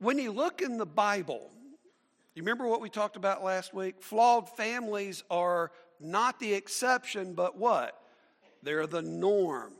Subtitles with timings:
[0.00, 1.50] When you look in the Bible,
[2.34, 4.02] you remember what we talked about last week?
[4.02, 8.00] Flawed families are not the exception, but what?
[8.62, 9.74] They're the norm.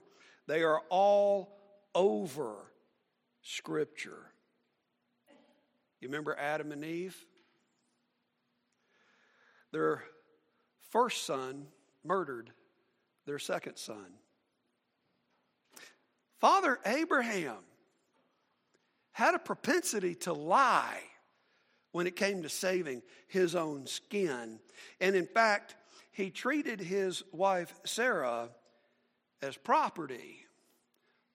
[0.46, 1.56] They are all
[1.94, 2.70] over
[3.40, 4.30] Scripture.
[6.02, 7.16] You remember Adam and Eve?
[9.72, 10.02] Their
[10.90, 11.66] first son
[12.04, 12.50] murdered
[13.24, 14.06] their second son.
[16.40, 17.56] Father Abraham
[19.20, 20.98] had a propensity to lie
[21.92, 24.58] when it came to saving his own skin.
[24.98, 25.76] And in fact,
[26.10, 28.48] he treated his wife Sarah
[29.42, 30.46] as property,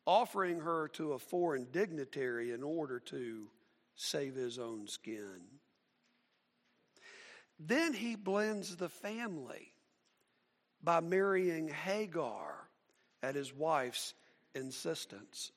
[0.07, 3.51] offering her to a foreign dignitary in order to
[3.93, 5.41] save his own skin.
[7.59, 9.73] Then he blends the family
[10.83, 12.67] by marrying Hagar
[13.21, 14.15] at his wife's
[14.55, 15.51] insistence.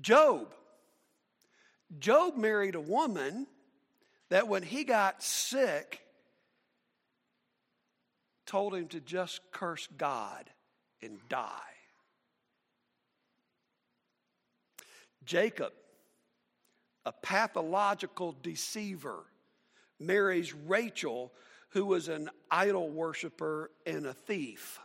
[0.00, 0.54] Job.
[1.98, 3.46] Job married a woman
[4.30, 6.00] that when he got sick,
[8.46, 10.50] told him to just curse God
[11.02, 11.48] and die.
[15.24, 15.72] Jacob,
[17.04, 19.24] a pathological deceiver,
[19.98, 21.32] marries Rachel,
[21.70, 24.78] who was an idol worshiper and a thief.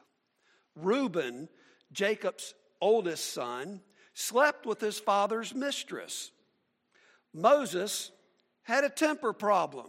[0.75, 1.49] Reuben,
[1.92, 3.81] Jacob's oldest son,
[4.14, 6.31] slept with his father's mistress.
[7.38, 8.11] Moses
[8.63, 9.88] had a temper problem.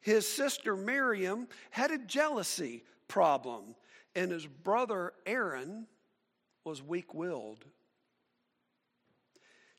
[0.00, 3.74] His sister Miriam had a jealousy problem,
[4.14, 5.86] and his brother Aaron
[6.64, 7.64] was weak willed.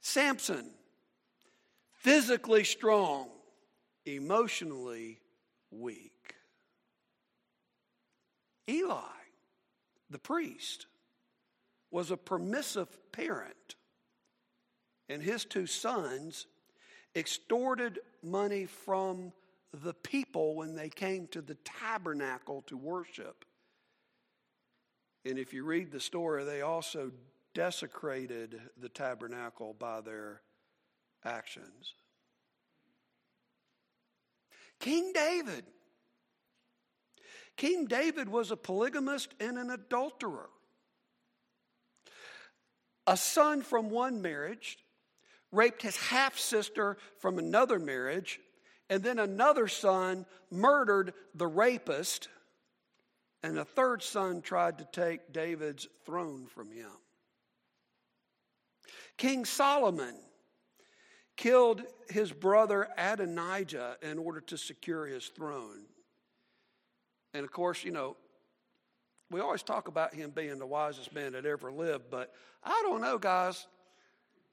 [0.02, 0.70] Samson,
[1.95, 3.30] physically strong,
[4.05, 5.20] emotionally
[5.72, 6.36] weak.
[8.70, 9.02] Eli,
[10.11, 10.86] the priest,
[11.89, 13.75] was a permissive parent,
[15.09, 16.45] and his two sons
[17.18, 19.34] extorted money from
[19.73, 23.44] the people when they came to the tabernacle to worship.
[25.26, 27.11] And if you read the story, they also
[27.54, 30.42] desecrated the tabernacle by their
[31.26, 31.94] actions.
[34.80, 35.66] King David.
[37.58, 40.50] King David was a polygamist and an adulterer.
[43.08, 44.77] A son from one marriage
[45.52, 48.39] raped his half sister from another marriage,
[48.89, 52.30] and then another son murdered the rapist,
[53.43, 56.91] and a third son tried to take David's throne from him.
[59.17, 60.15] King Solomon
[61.35, 65.85] killed his brother Adonijah in order to secure his throne.
[67.33, 68.17] And of course, you know,
[69.29, 72.33] we always talk about him being the wisest man that ever lived, but
[72.64, 73.67] I don't know, guys.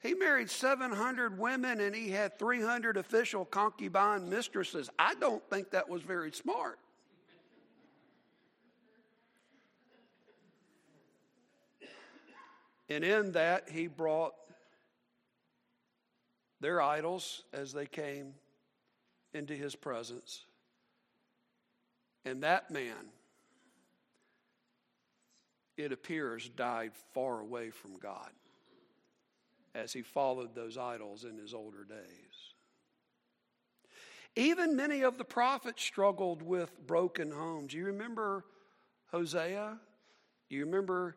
[0.05, 4.91] He married 700 women and he had 300 official concubine mistresses.
[4.99, 6.79] I don't think that was very smart.
[12.91, 14.35] And in that, he brought
[16.61, 18.35] their idols as they came
[19.33, 20.45] into his presence.
[22.27, 23.09] And that man,
[25.79, 28.29] it appears, died far away from God
[29.75, 32.55] as he followed those idols in his older days.
[34.37, 37.73] Even many of the prophets struggled with broken homes.
[37.73, 38.45] You remember
[39.11, 39.79] Hosea?
[40.49, 41.17] You remember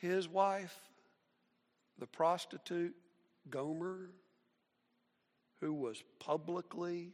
[0.00, 0.76] his wife,
[1.98, 2.94] the prostitute
[3.48, 4.10] Gomer,
[5.60, 7.12] who was publicly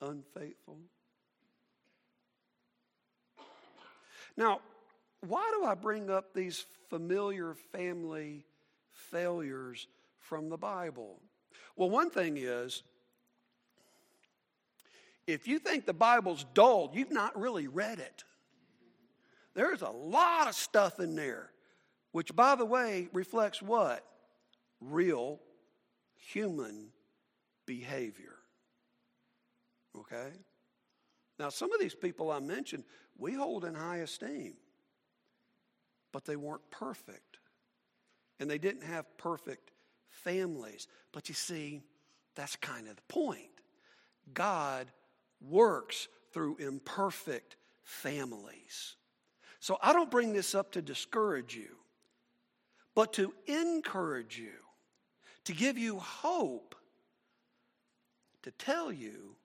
[0.00, 0.78] unfaithful?
[4.36, 4.60] Now,
[5.20, 8.44] why do I bring up these familiar family
[9.12, 9.86] failures
[10.18, 11.20] from the Bible?
[11.76, 12.82] Well, one thing is,
[15.26, 18.24] if you think the Bible's dull, you've not really read it.
[19.54, 21.50] There's a lot of stuff in there,
[22.10, 24.04] which, by the way, reflects what?
[24.80, 25.38] Real
[26.16, 26.88] human
[27.66, 28.36] behavior.
[29.96, 30.30] Okay?
[31.38, 32.84] Now, some of these people I mentioned,
[33.16, 34.54] we hold in high esteem,
[36.12, 37.31] but they weren't perfect
[38.42, 39.70] and they didn't have perfect
[40.08, 40.88] families.
[41.12, 41.80] But you see,
[42.34, 43.62] that's kind of the point.
[44.34, 44.88] God
[45.40, 47.54] works through imperfect
[47.84, 48.96] families.
[49.60, 51.76] So I don't bring this up to discourage you,
[52.96, 54.58] but to encourage you,
[55.44, 56.74] to give you hope,
[58.42, 59.36] to tell you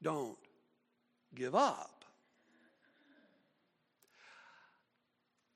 [0.00, 0.38] don't
[1.34, 2.06] give up.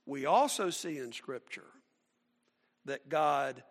[0.05, 1.65] We also see in Scripture
[2.85, 3.63] that God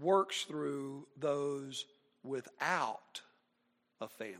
[0.00, 1.84] works through those
[2.22, 3.20] without
[4.00, 4.38] a family.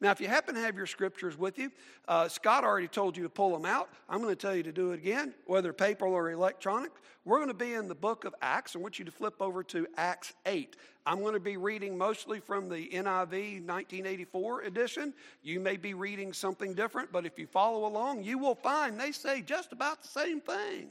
[0.00, 1.72] Now, if you happen to have your scriptures with you,
[2.06, 3.88] uh, Scott already told you to pull them out.
[4.08, 6.92] I'm going to tell you to do it again, whether paper or electronic.
[7.24, 8.76] We're going to be in the book of Acts.
[8.76, 10.76] I want you to flip over to Acts 8.
[11.04, 15.12] I'm going to be reading mostly from the NIV 1984 edition.
[15.42, 19.10] You may be reading something different, but if you follow along, you will find they
[19.10, 20.90] say just about the same thing.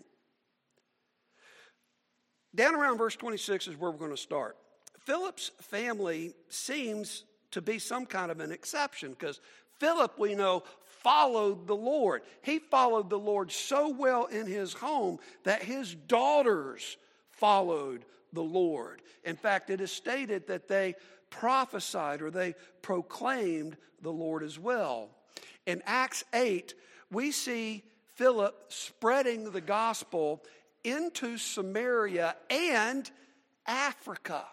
[2.55, 4.57] Down around verse 26 is where we're going to start.
[4.99, 9.39] Philip's family seems to be some kind of an exception because
[9.79, 12.23] Philip, we know, followed the Lord.
[12.41, 16.97] He followed the Lord so well in his home that his daughters
[17.29, 19.01] followed the Lord.
[19.23, 20.95] In fact, it is stated that they
[21.29, 25.09] prophesied or they proclaimed the Lord as well.
[25.65, 26.73] In Acts 8,
[27.11, 27.83] we see
[28.15, 30.43] Philip spreading the gospel
[30.87, 33.09] into Samaria and
[33.65, 34.45] Africa,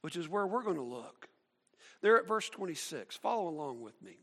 [0.00, 1.28] which is where we're going to look.
[2.00, 3.16] There at verse 26.
[3.16, 4.16] Follow along with me.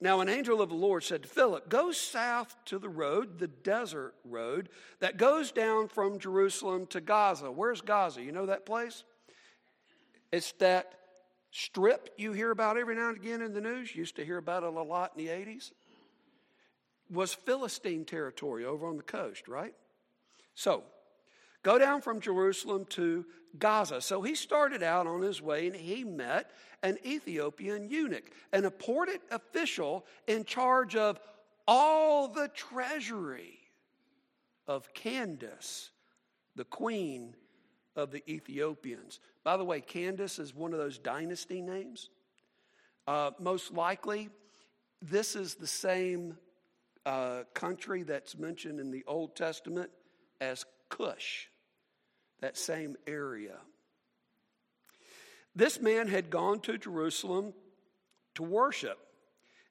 [0.00, 3.48] Now, an angel of the Lord said to Philip, Go south to the road, the
[3.48, 4.68] desert road,
[5.00, 7.50] that goes down from Jerusalem to Gaza.
[7.50, 8.22] Where's Gaza?
[8.22, 9.04] You know that place?
[10.32, 10.92] It's that
[11.50, 13.94] strip you hear about every now and again in the news.
[13.96, 15.72] Used to hear about it a lot in the 80s.
[17.10, 19.74] Was Philistine territory over on the coast, right?
[20.54, 20.82] So,
[21.62, 23.24] go down from Jerusalem to
[23.58, 24.00] Gaza.
[24.00, 26.50] So he started out on his way and he met
[26.82, 31.18] an Ethiopian eunuch, an important official in charge of
[31.66, 33.58] all the treasury
[34.66, 35.90] of Candace,
[36.54, 37.34] the queen
[37.94, 39.20] of the Ethiopians.
[39.42, 42.10] By the way, Candace is one of those dynasty names.
[43.06, 44.28] Uh, most likely,
[45.00, 46.36] this is the same
[47.06, 49.90] uh, country that's mentioned in the Old Testament
[50.40, 51.48] as Cush
[52.40, 53.56] that same area.
[55.54, 57.54] This man had gone to Jerusalem
[58.34, 58.98] to worship.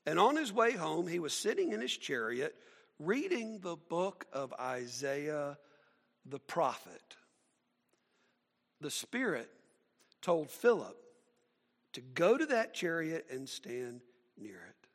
[0.05, 2.55] And on his way home, he was sitting in his chariot
[2.99, 5.57] reading the book of Isaiah
[6.25, 7.17] the prophet.
[8.81, 9.49] The Spirit
[10.21, 10.95] told Philip
[11.93, 14.01] to go to that chariot and stand
[14.37, 14.87] near it.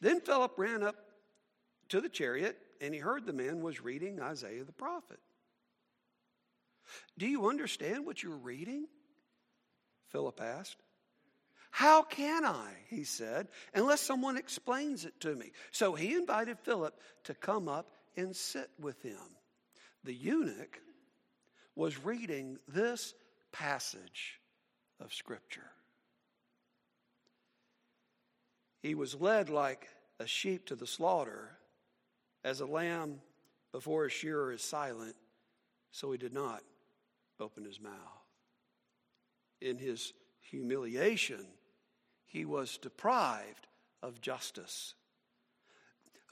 [0.00, 0.96] Then Philip ran up
[1.90, 5.18] to the chariot and he heard the man was reading Isaiah the prophet.
[7.16, 8.86] Do you understand what you're reading?
[10.08, 10.76] Philip asked.
[11.70, 15.52] How can I, he said, unless someone explains it to me?
[15.70, 19.18] So he invited Philip to come up and sit with him.
[20.04, 20.80] The eunuch
[21.76, 23.14] was reading this
[23.52, 24.40] passage
[25.00, 25.70] of Scripture.
[28.82, 29.88] He was led like
[30.18, 31.57] a sheep to the slaughter,
[32.44, 33.20] as a lamb
[33.72, 35.16] before a shearer is silent,
[35.90, 36.62] so he did not
[37.40, 37.92] open his mouth.
[39.60, 41.46] In his humiliation,
[42.26, 43.66] he was deprived
[44.02, 44.94] of justice.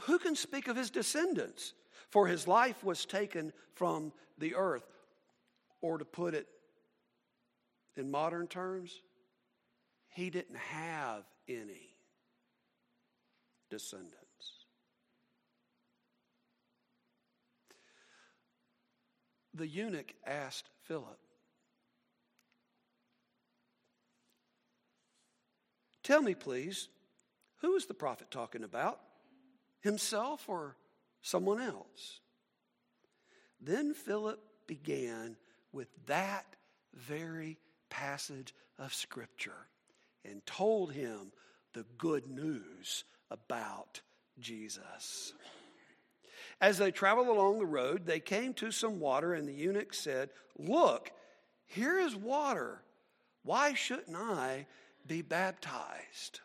[0.02, 1.74] Who can speak of his descendants?
[2.10, 4.84] For his life was taken from the earth.
[5.80, 6.46] Or to put it
[7.96, 9.00] in modern terms,
[10.08, 11.94] he didn't have any
[13.70, 14.25] descendants.
[19.56, 21.18] The eunuch asked Philip.
[26.02, 26.88] Tell me, please,
[27.62, 29.00] who is the prophet talking about?
[29.80, 30.76] Himself or
[31.22, 32.20] someone else?
[33.58, 35.36] Then Philip began
[35.72, 36.44] with that
[36.92, 37.56] very
[37.88, 39.68] passage of Scripture
[40.22, 41.32] and told him
[41.72, 44.02] the good news about
[44.38, 45.32] Jesus.
[46.60, 50.30] As they traveled along the road, they came to some water, and the eunuch said,
[50.58, 51.10] Look,
[51.66, 52.82] here is water.
[53.42, 54.66] Why shouldn't I
[55.06, 56.40] be baptized?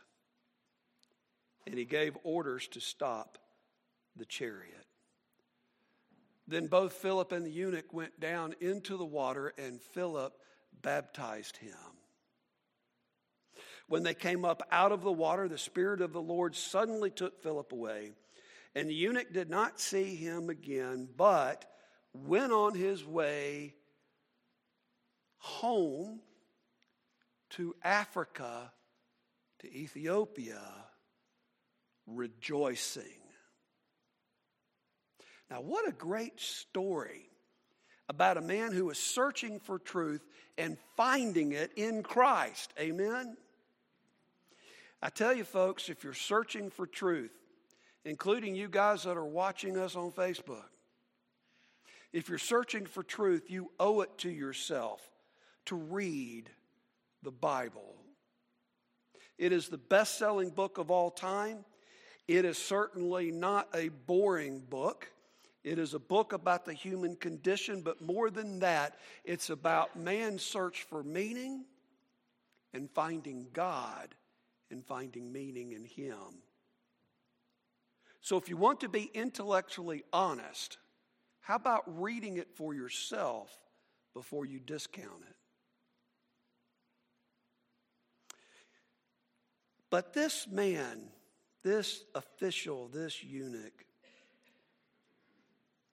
[1.65, 3.37] And he gave orders to stop
[4.15, 4.85] the chariot.
[6.47, 10.33] Then both Philip and the eunuch went down into the water, and Philip
[10.81, 11.77] baptized him.
[13.87, 17.41] When they came up out of the water, the Spirit of the Lord suddenly took
[17.41, 18.11] Philip away
[18.75, 21.65] and the eunuch did not see him again, but
[22.13, 23.75] went on his way
[25.37, 26.21] home
[27.51, 28.71] to Africa,
[29.59, 30.61] to Ethiopia,
[32.07, 33.03] rejoicing.
[35.49, 37.29] Now, what a great story
[38.07, 40.21] about a man who was searching for truth
[40.57, 42.73] and finding it in Christ.
[42.79, 43.35] Amen?
[45.01, 47.31] I tell you, folks, if you're searching for truth,
[48.05, 50.65] including you guys that are watching us on Facebook.
[52.13, 55.01] if you're searching for truth, you owe it to yourself
[55.65, 56.49] to read
[57.23, 57.95] the Bible.
[59.37, 61.63] It is the best selling book of all time.
[62.27, 65.11] It is certainly not a boring book.
[65.63, 70.43] It is a book about the human condition, but more than that, it's about man's
[70.43, 71.65] search for meaning
[72.73, 74.15] and finding God
[74.69, 76.43] and finding meaning in Him.
[78.21, 80.77] So, if you want to be intellectually honest,
[81.39, 83.51] how about reading it for yourself
[84.13, 85.35] before you discount it?
[89.89, 91.01] But this man,
[91.63, 93.85] this official, this eunuch,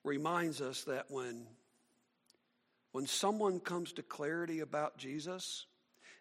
[0.05, 1.47] reminds us that when,
[2.93, 5.67] when someone comes to clarity about Jesus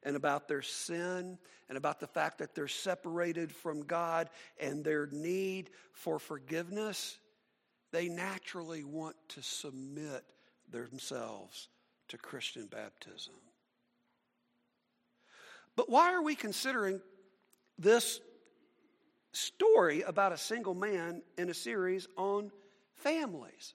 [0.07, 1.37] and about their sin
[1.69, 7.19] and about the fact that they're separated from God and their need for forgiveness,
[7.91, 10.23] they naturally want to submit
[10.71, 11.69] themselves
[12.07, 13.35] to Christian baptism.
[15.75, 17.01] But why are we considering
[17.77, 18.19] this
[19.37, 22.51] story about a single man in a series on
[22.95, 23.73] families.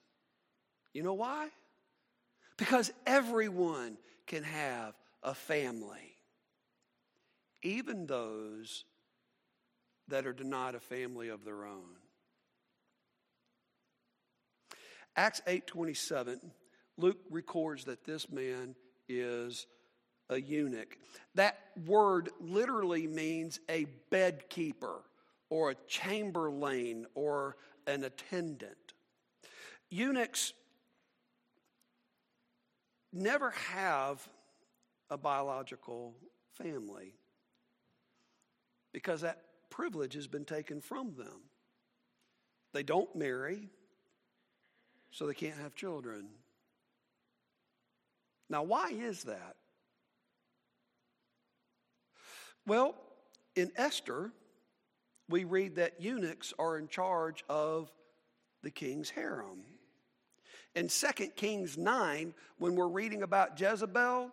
[0.93, 1.49] You know why?
[2.57, 3.97] Because everyone
[4.27, 6.15] can have a family,
[7.63, 8.85] even those
[10.09, 11.97] that are denied a family of their own.
[15.15, 16.51] Acts 8:27
[16.97, 18.75] Luke records that this man
[19.07, 19.65] is
[20.29, 20.97] a eunuch.
[21.35, 25.01] That word literally means a bedkeeper
[25.49, 28.93] or a chamberlain or an attendant.
[29.89, 30.53] Eunuchs
[33.11, 34.27] never have
[35.09, 36.15] a biological
[36.53, 37.15] family
[38.93, 41.41] because that privilege has been taken from them.
[42.73, 43.69] They don't marry,
[45.11, 46.27] so they can't have children.
[48.49, 49.55] Now, why is that?
[52.65, 52.95] Well,
[53.55, 54.31] in Esther,
[55.29, 57.91] we read that eunuchs are in charge of
[58.61, 59.63] the king's harem.
[60.75, 64.31] In 2 Kings 9, when we're reading about Jezebel,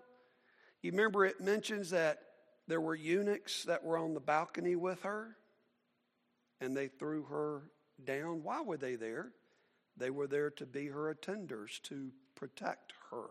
[0.83, 2.23] you remember it mentions that
[2.71, 5.37] there were eunuchs that were on the balcony with her
[6.61, 7.63] and they threw her
[8.05, 8.43] down.
[8.43, 9.33] Why were they there?
[9.97, 13.27] They were there to be her attenders, to protect her.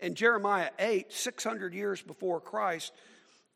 [0.00, 2.92] In Jeremiah 8, 600 years before Christ,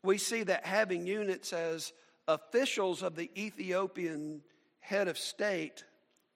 [0.03, 1.93] we see that having eunuchs as
[2.27, 4.41] officials of the Ethiopian
[4.79, 5.83] head of state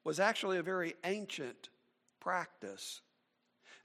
[0.04, 1.70] was actually a very ancient
[2.20, 3.02] practice.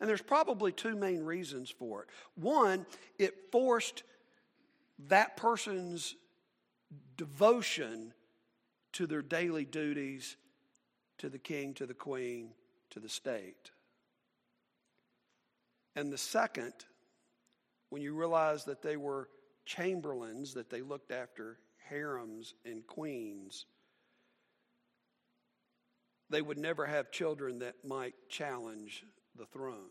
[0.00, 2.09] And there's probably two main reasons for it.
[2.35, 2.87] One,
[3.19, 4.03] it forced
[5.09, 6.15] that person's
[7.17, 8.12] devotion
[8.93, 10.37] to their daily duties
[11.19, 12.50] to the king, to the queen,
[12.91, 13.71] to the state.
[15.95, 16.75] And the second,
[17.88, 19.31] when you realize that they were
[19.65, 23.65] chamberlains, that they looked after harems and queens,
[26.29, 29.05] they would never have children that might challenge
[29.37, 29.90] the throne.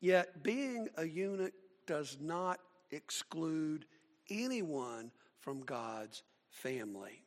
[0.00, 1.52] Yet, being a eunuch
[1.86, 3.84] does not exclude
[4.30, 7.22] anyone from God's family.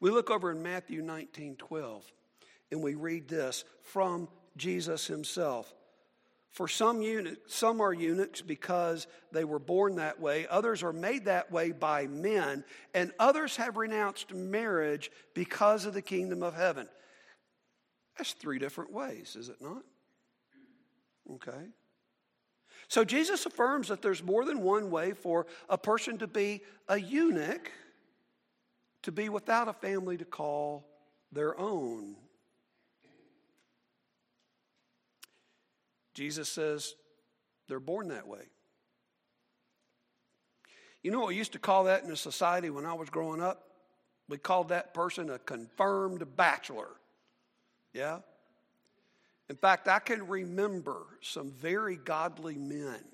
[0.00, 2.12] We look over in Matthew 19 12,
[2.70, 5.72] and we read this from Jesus himself.
[6.50, 11.24] For some, eunuch, some are eunuchs because they were born that way, others are made
[11.24, 12.62] that way by men,
[12.94, 16.88] and others have renounced marriage because of the kingdom of heaven.
[18.16, 19.82] That's three different ways, is it not?
[21.32, 21.68] Okay.
[22.88, 26.98] So Jesus affirms that there's more than one way for a person to be a
[26.98, 27.70] eunuch,
[29.02, 30.86] to be without a family to call
[31.32, 32.16] their own.
[36.14, 36.94] Jesus says
[37.68, 38.42] they're born that way.
[41.02, 43.42] You know what we used to call that in a society when I was growing
[43.42, 43.62] up?
[44.28, 46.88] We called that person a confirmed bachelor.
[47.94, 48.18] Yeah?
[49.48, 53.04] In fact, I can remember some very godly men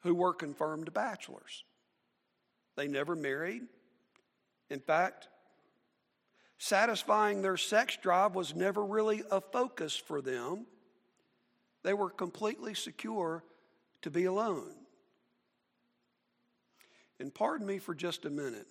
[0.00, 1.64] who were confirmed bachelors.
[2.76, 3.62] They never married.
[4.70, 5.28] In fact,
[6.58, 10.66] satisfying their sex drive was never really a focus for them.
[11.82, 13.44] They were completely secure
[14.02, 14.74] to be alone.
[17.20, 18.66] And pardon me for just a minute.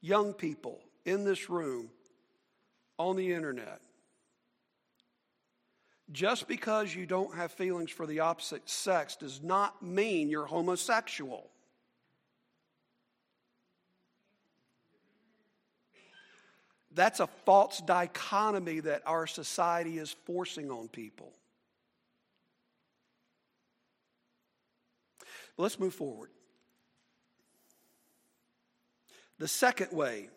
[0.00, 1.88] Young people in this room,
[2.98, 3.80] on the internet,
[6.10, 11.48] just because you don't have feelings for the opposite sex does not mean you're homosexual.
[16.94, 21.32] That's a false dichotomy that our society is forcing on people.
[25.56, 26.30] But let's move forward.
[29.38, 30.28] The second way,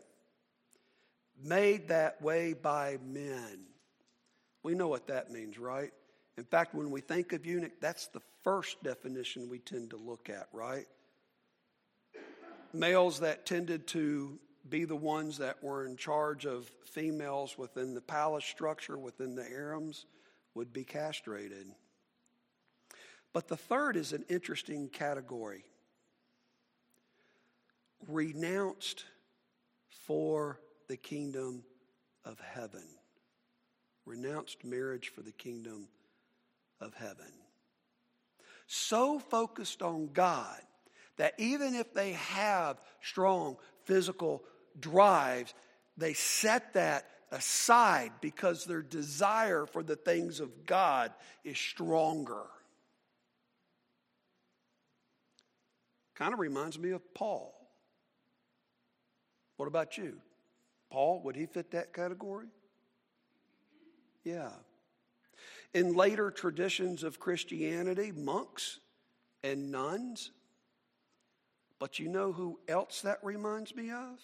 [1.43, 3.65] made that way by men.
[4.63, 5.91] We know what that means, right?
[6.37, 10.29] In fact, when we think of eunuch, that's the first definition we tend to look
[10.29, 10.87] at, right?
[12.73, 18.01] Males that tended to be the ones that were in charge of females within the
[18.01, 20.05] palace structure, within the harems,
[20.55, 21.67] would be castrated.
[23.33, 25.65] But the third is an interesting category
[28.07, 29.05] renounced
[30.05, 31.63] for the kingdom
[32.23, 32.85] of heaven.
[34.05, 35.87] Renounced marriage for the kingdom
[36.79, 37.31] of heaven.
[38.67, 40.61] So focused on God
[41.17, 44.43] that even if they have strong physical
[44.79, 45.53] drives,
[45.97, 51.11] they set that aside because their desire for the things of God
[51.43, 52.45] is stronger.
[56.15, 57.53] Kind of reminds me of Paul.
[59.57, 60.17] What about you?
[60.95, 62.47] Paul, would he fit that category?
[64.23, 64.51] Yeah.
[65.73, 68.79] In later traditions of Christianity, monks
[69.43, 70.31] and nuns.
[71.79, 74.21] But you know who else that reminds me of?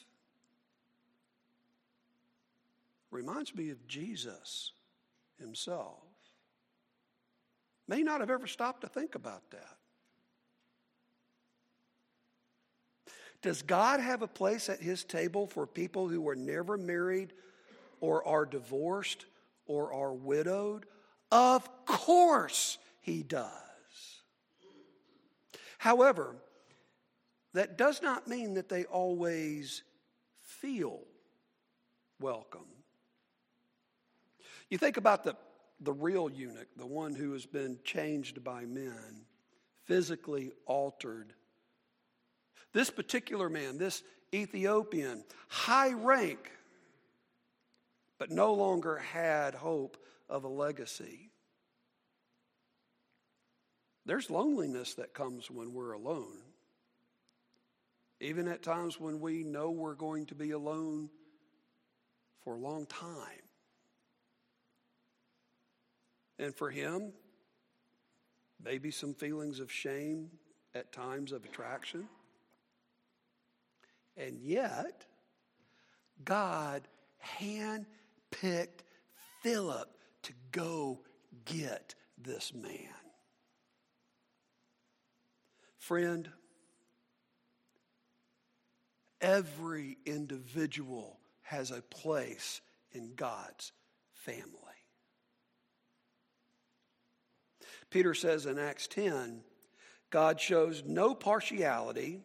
[3.11, 4.71] Reminds me of Jesus
[5.41, 5.99] himself.
[7.85, 9.75] May not have ever stopped to think about that.
[13.41, 17.33] Does God have a place at his table for people who are never married
[17.99, 19.25] or are divorced
[19.65, 20.85] or are widowed?
[21.31, 23.51] Of course he does.
[25.79, 26.35] However,
[27.53, 29.81] that does not mean that they always
[30.41, 30.99] feel
[32.19, 32.67] welcome.
[34.69, 35.35] You think about the,
[35.79, 39.25] the real eunuch, the one who has been changed by men,
[39.85, 41.33] physically altered
[42.73, 44.03] this particular man, this
[44.33, 46.51] Ethiopian, high rank,
[48.17, 49.97] but no longer had hope
[50.29, 51.31] of a legacy.
[54.05, 56.37] There's loneliness that comes when we're alone.
[58.19, 61.09] Even at times when we know we're going to be alone
[62.43, 63.41] for a long time.
[66.39, 67.13] And for him,
[68.63, 70.29] maybe some feelings of shame
[70.73, 72.07] at times of attraction.
[74.17, 75.05] And yet,
[76.23, 76.87] God
[77.39, 78.81] handpicked
[79.41, 79.89] Philip
[80.23, 80.99] to go
[81.45, 82.89] get this man.
[85.79, 86.29] Friend,
[89.19, 93.71] every individual has a place in God's
[94.13, 94.45] family.
[97.89, 99.43] Peter says in Acts 10
[100.09, 102.21] God shows no partiality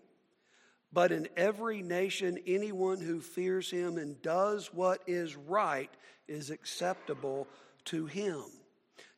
[0.96, 5.90] but in every nation, anyone who fears him and does what is right
[6.26, 7.46] is acceptable
[7.84, 8.42] to him.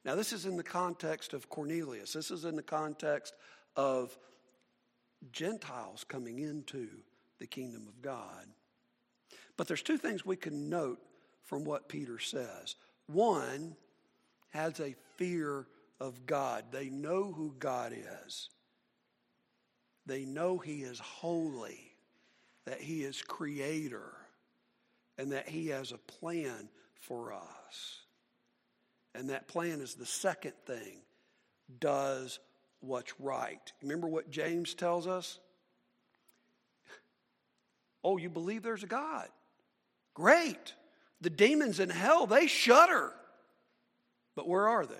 [0.04, 2.12] Now, this is in the context of Cornelius.
[2.12, 3.32] This is in the context
[3.76, 4.18] of
[5.30, 6.88] Gentiles coming into
[7.38, 8.48] the kingdom of God.
[9.56, 10.98] But there's two things we can note
[11.44, 12.74] from what Peter says.
[13.06, 13.76] One
[14.48, 15.68] has a fear
[16.00, 18.50] of God, they know who God is.
[20.08, 21.92] They know He is holy,
[22.64, 24.14] that He is creator,
[25.18, 28.00] and that He has a plan for us.
[29.14, 31.02] And that plan is the second thing
[31.78, 32.40] does
[32.80, 33.72] what's right.
[33.82, 35.38] Remember what James tells us?
[38.02, 39.28] Oh, you believe there's a God?
[40.14, 40.74] Great.
[41.20, 43.12] The demons in hell, they shudder.
[44.34, 44.94] But where are they?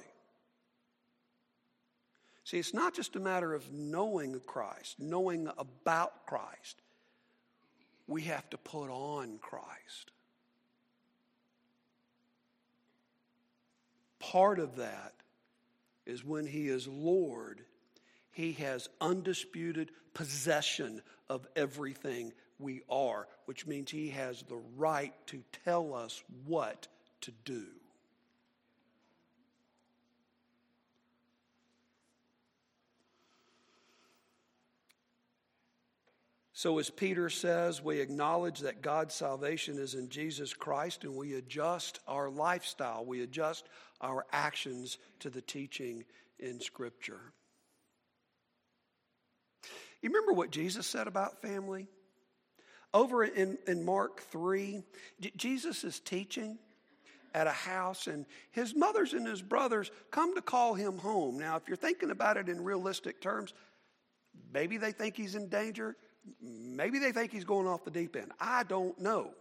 [2.48, 6.80] See, it's not just a matter of knowing Christ, knowing about Christ.
[8.06, 10.12] We have to put on Christ.
[14.18, 15.12] Part of that
[16.06, 17.61] is when He is Lord,
[18.32, 25.42] He has undisputed possession of everything we are, which means He has the right to
[25.66, 26.88] tell us what
[27.20, 27.66] to do.
[36.59, 41.35] So, as Peter says, we acknowledge that God's salvation is in Jesus Christ and we
[41.35, 43.68] adjust our lifestyle, we adjust
[44.01, 46.05] our actions to the teaching
[46.40, 47.21] in Scripture.
[50.03, 51.87] You remember what Jesus said about family?
[52.92, 54.83] Over in, in Mark 3,
[55.21, 56.59] J- Jesus is teaching
[57.35, 61.38] at a house, and his mothers and his brothers come to call him home.
[61.38, 63.55] Now, if you're thinking about it in realistic terms,
[64.53, 65.94] maybe they think he's in danger.
[66.40, 68.32] Maybe they think he's going off the deep end.
[68.40, 69.32] I don't know.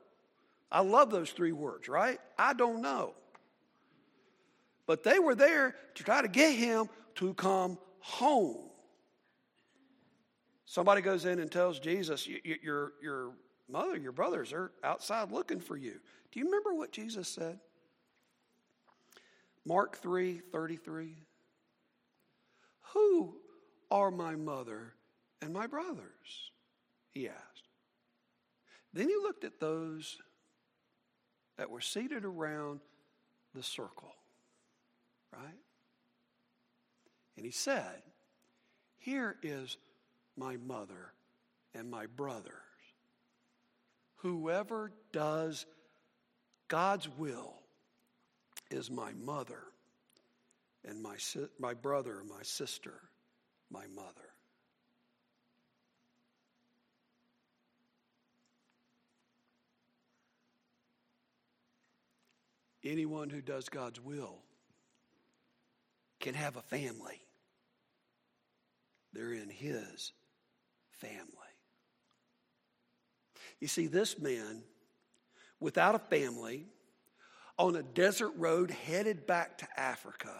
[0.72, 2.20] I love those three words, right?
[2.38, 3.14] I don't know.
[4.86, 8.70] But they were there to try to get him to come home.
[10.66, 13.32] Somebody goes in and tells Jesus, your, your
[13.70, 16.00] mother, your brothers are outside looking for you.
[16.32, 17.60] Do you remember what Jesus said?
[19.66, 21.16] Mark 3 33.
[22.94, 23.36] Who
[23.92, 24.94] are my mother
[25.42, 26.52] and my brothers?
[27.18, 27.68] He asked.
[28.94, 30.20] Then he looked at those
[31.58, 32.80] that were seated around
[33.56, 34.14] the circle,
[35.34, 35.58] right?
[37.36, 38.04] And he said,
[39.00, 39.78] Here is
[40.36, 41.12] my mother
[41.74, 42.54] and my brothers.
[44.18, 45.66] Whoever does
[46.68, 47.56] God's will
[48.70, 49.64] is my mother
[50.88, 51.16] and my,
[51.58, 53.02] my brother, my sister,
[53.72, 54.37] my mother.
[62.88, 64.38] Anyone who does God's will
[66.22, 67.22] can have a family.
[69.12, 70.14] They're in His
[70.92, 71.26] family.
[73.60, 74.64] You see, this man,
[75.60, 76.66] without a family,
[77.58, 80.34] on a desert road headed back to Africa,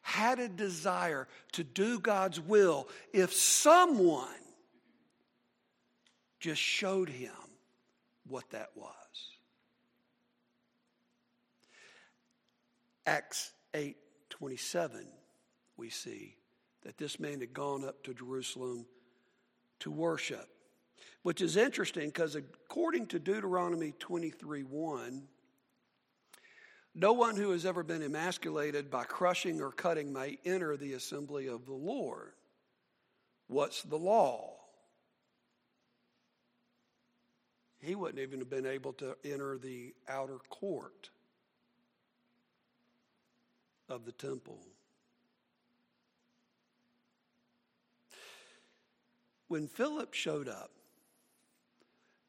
[0.00, 4.28] had a desire to do God's will if someone
[6.40, 7.32] just showed him
[8.26, 8.94] what that was.
[13.08, 13.96] Acts 8
[14.28, 15.06] 27,
[15.78, 16.36] we see
[16.82, 18.84] that this man had gone up to Jerusalem
[19.80, 20.46] to worship,
[21.22, 25.22] which is interesting because according to Deuteronomy 23 1,
[26.96, 31.46] no one who has ever been emasculated by crushing or cutting may enter the assembly
[31.46, 32.32] of the Lord.
[33.46, 34.50] What's the law?
[37.78, 41.08] He wouldn't even have been able to enter the outer court
[43.88, 44.58] of the temple.
[49.48, 50.70] When Philip showed up,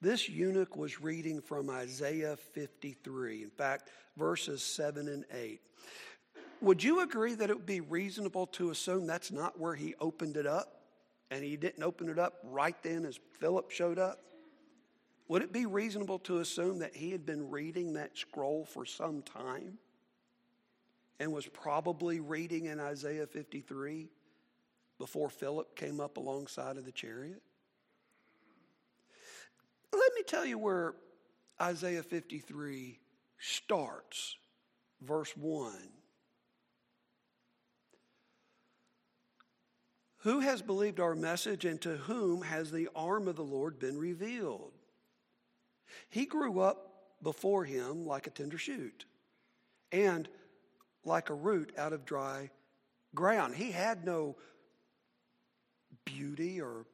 [0.01, 5.59] this eunuch was reading from Isaiah 53, in fact, verses 7 and 8.
[6.61, 10.37] Would you agree that it would be reasonable to assume that's not where he opened
[10.37, 10.75] it up?
[11.31, 14.19] And he didn't open it up right then as Philip showed up?
[15.27, 19.21] Would it be reasonable to assume that he had been reading that scroll for some
[19.21, 19.77] time
[21.19, 24.09] and was probably reading in Isaiah 53
[24.97, 27.41] before Philip came up alongside of the chariot?
[29.91, 30.95] Let me tell you where
[31.61, 32.99] Isaiah 53
[33.39, 34.37] starts,
[35.01, 35.73] verse 1.
[40.23, 43.97] Who has believed our message, and to whom has the arm of the Lord been
[43.97, 44.73] revealed?
[46.09, 49.05] He grew up before him like a tender shoot,
[49.91, 50.27] and
[51.05, 52.49] like a root out of dry
[53.15, 53.55] ground.
[53.55, 54.35] He had no
[56.05, 56.85] beauty or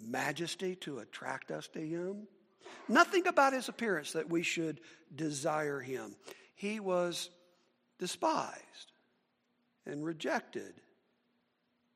[0.00, 2.26] majesty to attract us to him.
[2.88, 4.80] Nothing about his appearance that we should
[5.14, 6.16] desire him.
[6.54, 7.30] He was
[7.98, 8.92] despised
[9.86, 10.74] and rejected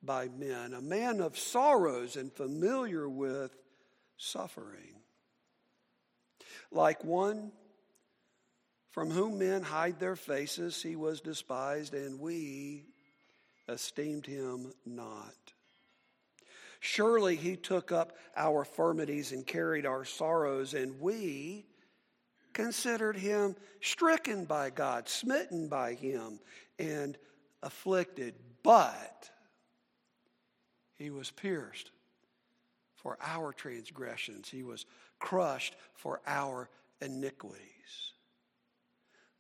[0.03, 3.57] by men, a man of sorrows and familiar with
[4.17, 4.95] suffering.
[6.71, 7.53] Like one
[8.97, 12.83] from whom men hide their faces, he was despised, and we
[13.69, 15.35] esteemed him not.
[16.81, 21.67] Surely he took up our infirmities and carried our sorrows, and we
[22.55, 26.41] considered him stricken by God, smitten by him,
[26.79, 27.19] and
[27.63, 28.35] afflicted.
[28.63, 29.29] But
[30.95, 31.91] he was pierced
[32.95, 34.87] for our transgressions, he was
[35.19, 36.71] crushed for our
[37.03, 38.15] iniquities.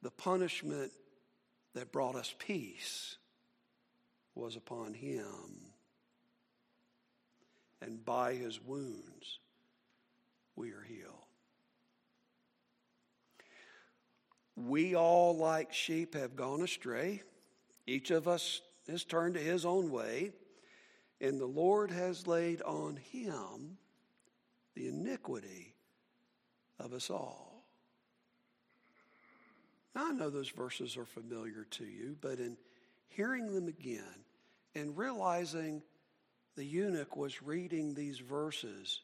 [0.06, 0.92] The punishment
[1.74, 3.16] that brought us peace
[4.36, 5.72] was upon him
[7.82, 9.40] and by his wounds
[10.54, 11.24] we are healed.
[14.54, 17.24] We all, like sheep, have gone astray.
[17.84, 20.30] Each of us has turned to his own way,
[21.20, 23.76] and the Lord has laid on him
[24.76, 25.74] the iniquity
[26.78, 27.55] of us all.
[29.96, 32.58] Now, I know those verses are familiar to you, but in
[33.08, 34.24] hearing them again
[34.74, 35.82] and realizing
[36.54, 39.00] the eunuch was reading these verses,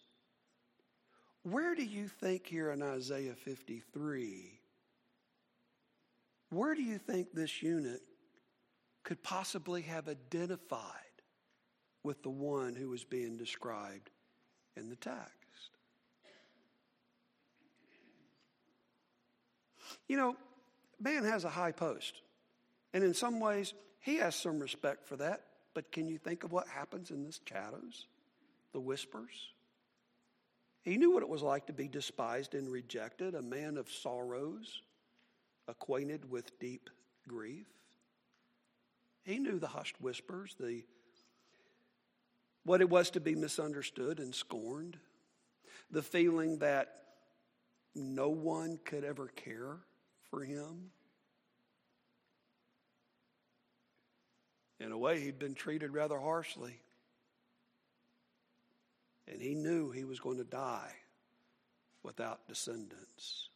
[1.45, 4.61] Where do you think here in Isaiah 53,
[6.51, 8.03] where do you think this eunuch
[9.03, 10.83] could possibly have identified
[12.05, 14.11] with the one who was being described
[14.77, 15.79] in the text?
[20.07, 20.37] You know,
[21.03, 22.23] man has a high post.
[22.95, 25.45] And in some ways, he has some respect for that.
[25.75, 28.07] But can you think of what happens in the shadows,
[28.73, 29.53] the whispers?
[30.83, 34.83] He knew what it was like to be despised and rejected, a man of sorrows,
[35.69, 36.91] acquainted with deep
[37.29, 37.67] grief.
[39.23, 40.83] He knew the hushed whispers, the
[42.65, 44.97] what it was to be misunderstood and scorned,
[45.91, 47.03] the feeling that
[47.95, 49.79] no one could ever care
[50.33, 50.91] for him.
[54.81, 56.81] In a way, he'd been treated rather harshly.
[59.29, 60.93] And he knew he was going to die
[62.03, 63.51] without descendants.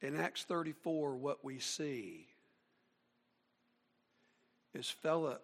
[0.00, 2.28] In Acts 34, what we see
[4.72, 5.42] is Philip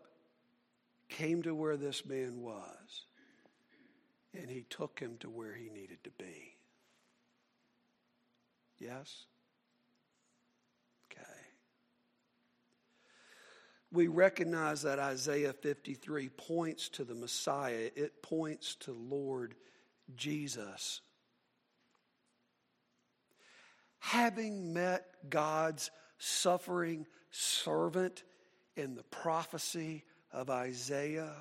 [1.08, 3.06] came to where this man was
[4.40, 6.56] and he took him to where he needed to be.
[8.78, 9.24] Yes?
[11.10, 11.22] Okay.
[13.92, 19.54] We recognize that Isaiah 53 points to the Messiah, it points to Lord
[20.14, 21.00] Jesus.
[23.98, 28.22] Having met God's suffering servant
[28.76, 31.34] in the prophecy of Isaiah,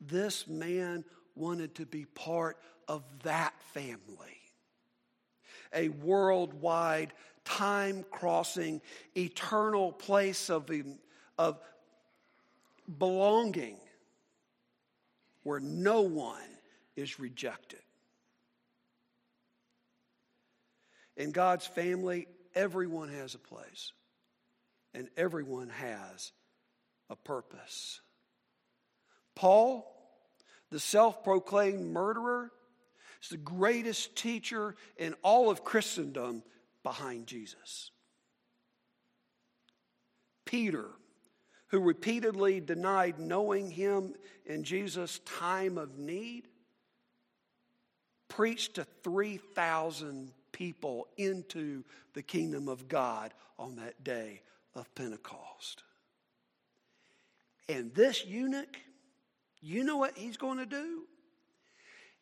[0.00, 1.04] this man
[1.38, 4.40] wanted to be part of that family.
[5.74, 7.12] A worldwide
[7.44, 8.80] time crossing,
[9.16, 10.70] eternal place of,
[11.38, 11.58] of
[12.98, 13.76] belonging
[15.42, 16.42] where no one
[16.96, 17.80] is rejected.
[21.16, 23.92] In God's family, everyone has a place
[24.94, 26.32] and everyone has
[27.10, 28.00] a purpose.
[29.34, 29.97] Paul,
[30.70, 32.50] the self proclaimed murderer,
[33.22, 36.42] is the greatest teacher in all of Christendom
[36.82, 37.90] behind Jesus.
[40.44, 40.86] Peter,
[41.68, 44.14] who repeatedly denied knowing him
[44.46, 46.48] in Jesus' time of need,
[48.28, 54.40] preached to 3,000 people into the kingdom of God on that day
[54.74, 55.82] of Pentecost.
[57.68, 58.78] And this eunuch,
[59.60, 61.02] you know what he's going to do?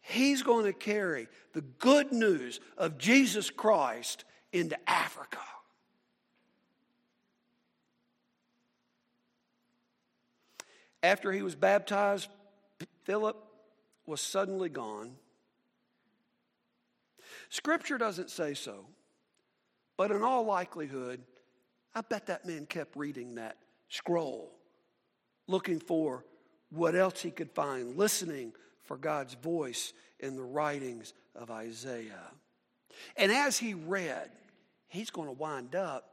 [0.01, 5.39] He's going to carry the good news of Jesus Christ into Africa.
[11.03, 12.29] After he was baptized,
[13.05, 13.37] Philip
[14.07, 15.13] was suddenly gone.
[17.49, 18.87] Scripture doesn't say so,
[19.97, 21.21] but in all likelihood,
[21.95, 23.57] I bet that man kept reading that
[23.89, 24.53] scroll,
[25.47, 26.25] looking for
[26.77, 28.53] what else he could find, listening
[28.85, 32.31] for God's voice in the writings of Isaiah.
[33.17, 34.31] And as he read,
[34.89, 36.05] he's going to wind up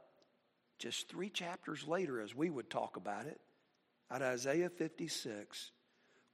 [0.78, 3.40] just three chapters later, as we would talk about it,
[4.10, 5.70] at Isaiah 56,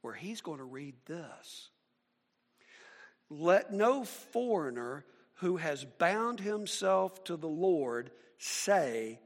[0.02, 1.70] where he's going to read this
[3.28, 9.20] Let no foreigner who has bound himself to the Lord say,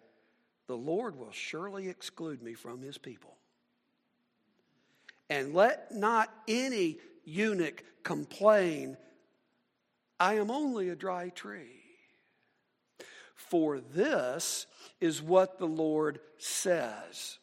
[0.67, 3.34] The Lord will surely exclude me from his people.
[5.31, 8.97] And let not any eunuch complain,
[10.21, 11.83] I am only a dry tree.
[13.35, 14.67] For this
[15.01, 17.39] is what the Lord says.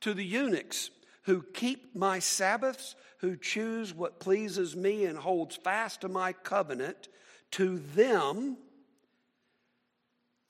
[0.00, 0.90] To the eunuchs
[1.22, 7.08] who keep my Sabbaths, who choose what pleases me and holds fast to my covenant,
[7.52, 8.56] to them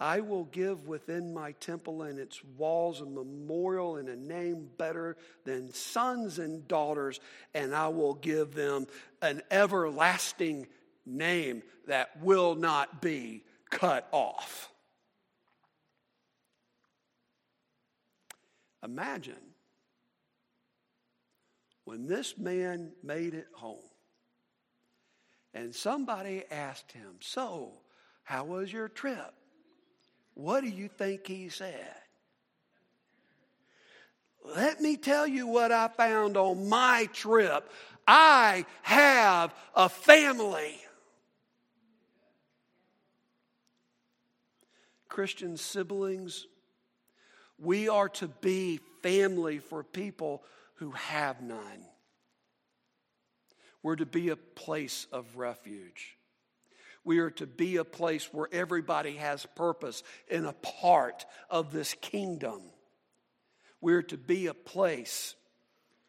[0.01, 5.19] I will give within my temple and its walls a memorial and a name better
[5.45, 7.21] than sons and daughters,
[7.53, 8.87] and I will give them
[9.21, 10.67] an everlasting
[11.05, 14.71] name that will not be cut off.
[18.83, 19.35] Imagine
[21.85, 23.79] when this man made it home
[25.53, 27.73] and somebody asked him, So,
[28.23, 29.35] how was your trip?
[30.41, 31.93] What do you think he said?
[34.57, 37.71] Let me tell you what I found on my trip.
[38.09, 40.81] I have a family.
[45.11, 46.47] Christian siblings,
[47.59, 50.43] we are to be family for people
[50.77, 51.85] who have none.
[53.83, 56.17] We're to be a place of refuge.
[57.05, 61.95] We are to be a place where everybody has purpose and a part of this
[62.01, 62.61] kingdom.
[63.81, 65.35] We're to be a place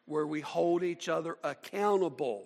[0.04, 2.44] where we hold each other accountable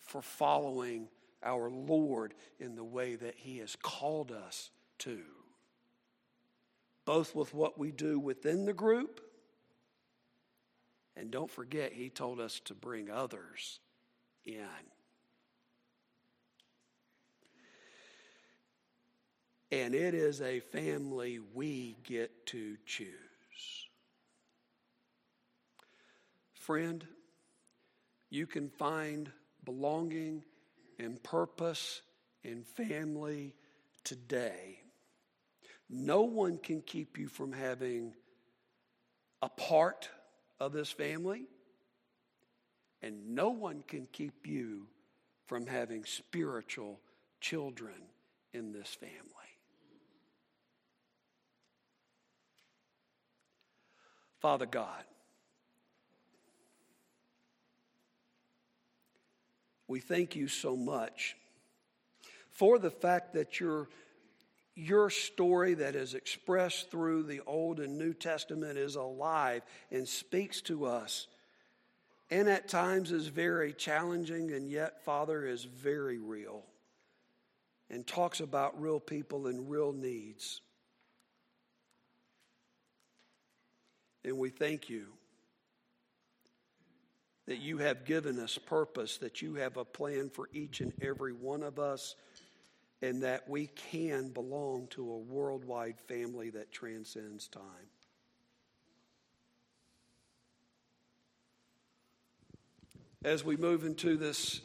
[0.00, 1.08] for following
[1.42, 5.20] our Lord in the way that He has called us to.
[7.04, 9.20] Both with what we do within the group,
[11.16, 13.80] and don't forget, He told us to bring others
[14.44, 14.64] in.
[19.74, 23.08] And it is a family we get to choose.
[26.52, 27.04] Friend,
[28.30, 29.32] you can find
[29.64, 30.44] belonging
[31.00, 32.02] and purpose
[32.44, 33.56] in family
[34.04, 34.78] today.
[35.90, 38.14] No one can keep you from having
[39.42, 40.08] a part
[40.60, 41.46] of this family,
[43.02, 44.86] and no one can keep you
[45.46, 47.00] from having spiritual
[47.40, 47.96] children
[48.52, 49.43] in this family.
[54.44, 55.04] Father God,
[59.88, 61.34] we thank you so much
[62.50, 63.88] for the fact that your,
[64.74, 70.60] your story that is expressed through the Old and New Testament is alive and speaks
[70.60, 71.26] to us.
[72.30, 76.66] And at times is very challenging, and yet, Father, is very real
[77.88, 80.60] and talks about real people and real needs.
[84.24, 85.06] And we thank you
[87.46, 91.32] that you have given us purpose, that you have a plan for each and every
[91.32, 92.14] one of us,
[93.02, 97.62] and that we can belong to a worldwide family that transcends time.
[103.22, 104.60] As we move into this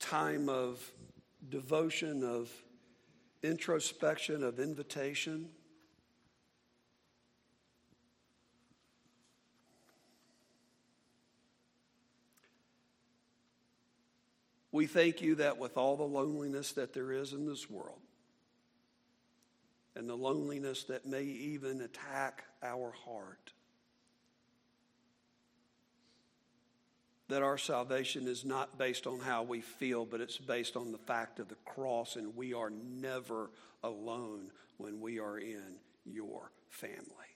[0.00, 0.92] time of
[1.48, 2.50] devotion, of
[3.42, 5.48] introspection, of invitation,
[14.76, 18.02] We thank you that with all the loneliness that there is in this world,
[19.94, 23.54] and the loneliness that may even attack our heart,
[27.28, 30.98] that our salvation is not based on how we feel, but it's based on the
[30.98, 33.50] fact of the cross, and we are never
[33.82, 37.35] alone when we are in your family.